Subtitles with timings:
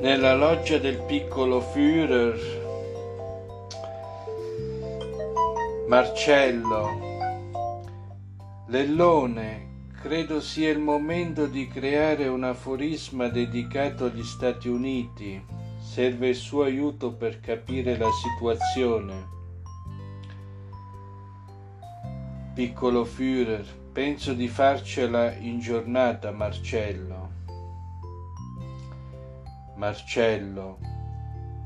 [0.00, 2.38] nella loggia del piccolo Führer,
[5.88, 6.88] Marcello,
[8.68, 15.44] Lellone, credo sia il momento di creare un aforisma dedicato agli Stati Uniti.
[15.78, 19.28] Serve il suo aiuto per capire la situazione.
[22.54, 27.19] Piccolo Führer, penso di farcela in giornata, Marcello.
[29.80, 30.78] Marcello.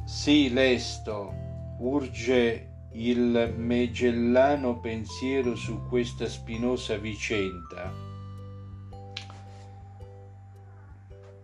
[0.04, 1.34] Sì, lesto,
[1.80, 7.92] urge il megellano pensiero su questa spinosa vicenda.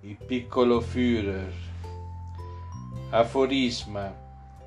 [0.03, 1.53] Il piccolo Führer.
[3.11, 4.15] Aforisma.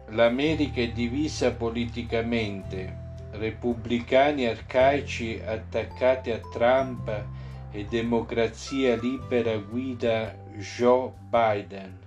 [0.09, 3.15] L'America è divisa politicamente.
[3.31, 7.25] Repubblicani arcaici attaccati a Trump
[7.71, 11.97] e democrazia libera guida Joe Biden.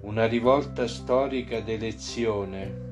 [0.00, 2.82] Una rivolta storica d'elezione.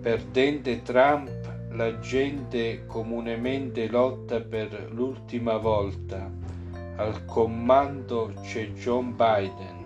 [0.00, 1.30] Perdente Trump,
[1.72, 6.30] la gente comunemente lotta per l'ultima volta.
[6.96, 9.78] Al comando c'è John Biden.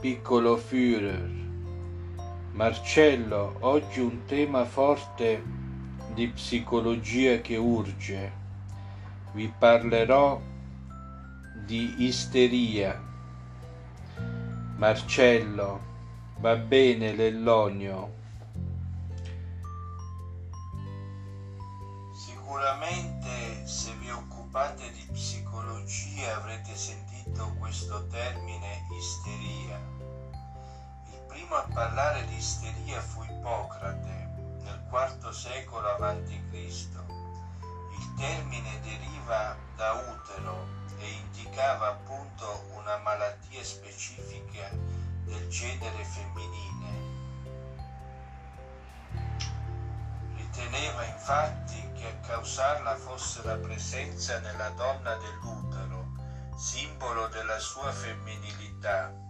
[0.00, 1.39] Piccolo Führer.
[2.52, 5.42] Marcello, oggi un tema forte
[6.14, 8.32] di psicologia che urge.
[9.32, 10.40] Vi parlerò
[11.64, 13.00] di isteria.
[14.76, 15.80] Marcello,
[16.38, 18.18] va bene l'Ellonio.
[22.12, 30.19] Sicuramente se vi occupate di psicologia avrete sentito questo termine isteria.
[31.30, 34.28] Primo a parlare di isteria fu Ippocrate
[34.62, 36.28] nel IV secolo a.C.
[36.32, 40.66] Il termine deriva da utero
[40.98, 46.98] e indicava appunto una malattia specifica del genere femminile.
[50.34, 56.08] Riteneva infatti che a causarla fosse la presenza nella donna dell'utero,
[56.56, 59.28] simbolo della sua femminilità.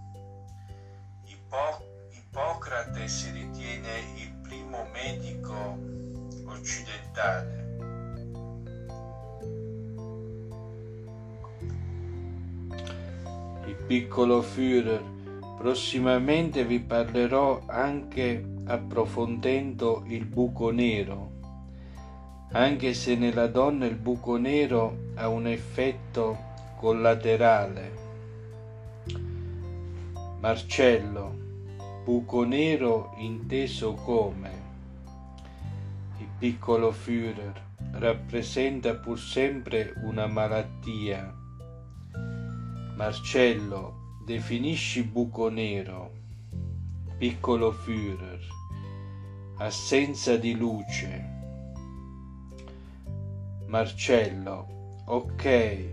[3.00, 5.78] Ippocrate si ritiene il primo medico
[6.44, 7.68] occidentale.
[13.66, 15.18] Il piccolo Führer.
[15.56, 21.32] Prossimamente vi parlerò anche approfondendo il buco nero,
[22.52, 26.38] anche se nella donna il buco nero ha un effetto
[26.78, 27.98] collaterale.
[30.40, 31.49] Marcello,
[32.02, 34.50] buco nero inteso come
[36.18, 41.34] il piccolo Führer rappresenta pur sempre una malattia.
[42.94, 46.12] Marcello, definisci buco nero,
[47.18, 48.40] piccolo Führer,
[49.58, 51.38] assenza di luce.
[53.66, 55.84] Marcello, ok,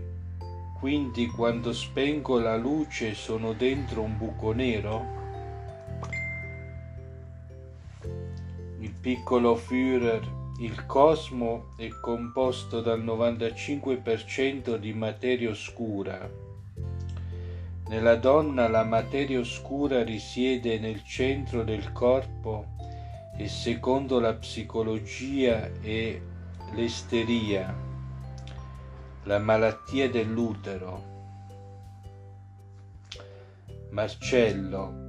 [0.78, 5.17] quindi quando spengo la luce sono dentro un buco nero?
[9.00, 16.28] Piccolo Führer, il cosmo è composto dal 95% di materia oscura.
[17.88, 22.74] Nella donna la materia oscura risiede nel centro del corpo
[23.36, 26.20] e secondo la psicologia è
[26.74, 27.74] l'esteria,
[29.22, 31.16] la malattia dell'utero.
[33.90, 35.07] Marcello,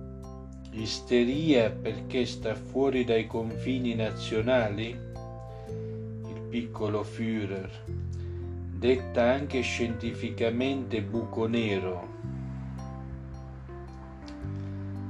[0.82, 4.88] isteria perché sta fuori dai confini nazionali?
[4.88, 12.08] Il piccolo Führer, detta anche scientificamente buco nero.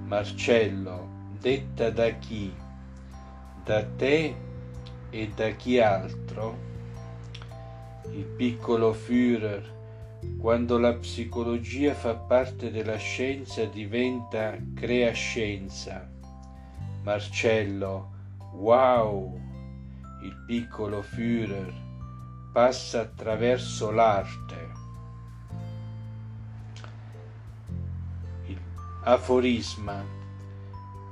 [0.05, 1.07] Marcello,
[1.39, 2.51] detta da chi?
[3.63, 4.35] Da te
[5.11, 6.67] e da chi altro?
[8.11, 9.78] Il piccolo Führer,
[10.39, 16.09] quando la psicologia fa parte della scienza diventa crea scienza.
[17.03, 18.11] Marcello,
[18.53, 19.39] wow!
[20.21, 21.73] Il piccolo Führer
[22.51, 24.67] passa attraverso l'arte.
[29.03, 30.17] Aforisma.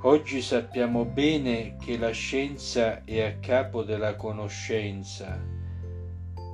[0.02, 5.42] Oggi sappiamo bene che la scienza è a capo della conoscenza,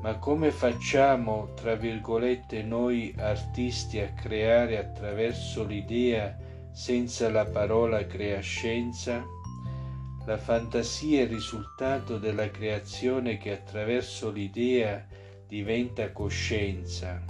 [0.03, 6.37] ma come facciamo, tra virgolette, noi artisti a creare attraverso l'idea
[6.73, 9.23] senza la parola creascenza?
[10.25, 15.05] La fantasia è il risultato della creazione che attraverso l'idea
[15.47, 17.23] diventa coscienza.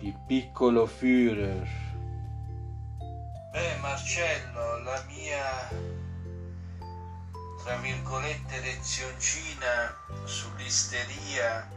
[0.00, 1.64] Il piccolo Führer.
[3.52, 5.91] Beh, Marcello, la mia,
[7.62, 11.68] tra virgolette, lezioncina sull'isteria,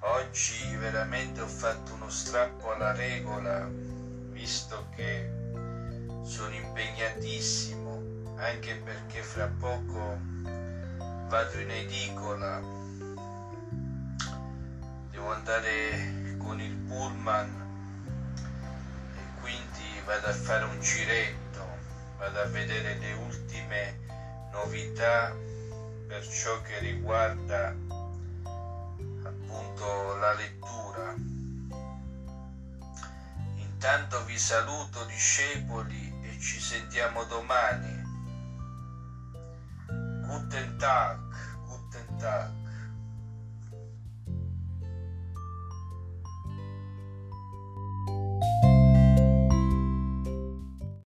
[0.00, 5.30] oggi veramente ho fatto uno strappo alla regola, visto che
[6.22, 10.18] sono impegnatissimo, anche perché fra poco
[11.28, 12.60] vado in edicola,
[15.10, 18.42] devo andare con il pullman
[19.16, 21.39] e quindi vado a fare un giretto,
[22.20, 23.98] vado a vedere le ultime
[24.52, 25.34] novità
[26.06, 27.74] per ciò che riguarda
[29.24, 31.14] appunto la lettura.
[33.56, 38.02] Intanto vi saluto discepoli ci sentiamo domani.
[40.26, 41.18] Guten Tag,
[41.66, 42.69] guten Tag.